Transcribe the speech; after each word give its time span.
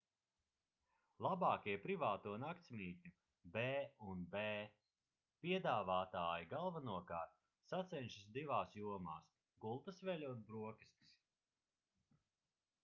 labākie 1.23 1.73
privāto 1.81 2.31
naktsmītņu 2.43 3.11
b&b 3.57 4.45
piedāvātāji 5.45 6.47
galvenokārt 6.53 7.37
sacenšas 7.73 8.29
divās 8.39 8.73
jomās– 8.79 9.27
gultasveļa 9.67 10.33
un 10.37 10.41
brokastis 10.49 12.25